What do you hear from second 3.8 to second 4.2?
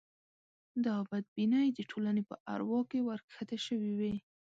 وې.